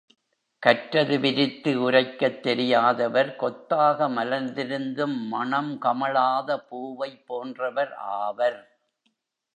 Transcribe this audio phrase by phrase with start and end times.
[0.63, 8.59] கற்றது விரித்து உரைக்கத் தெரியாதவர் கொத்தாக மலர்ந்திருந்தும் மணம் கமழாத பூவைப் போன்றவர் ஆவர்.